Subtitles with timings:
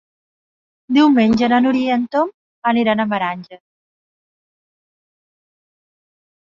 [0.97, 2.33] Diumenge na Núria i en Tom
[2.73, 3.63] aniran a Meranges.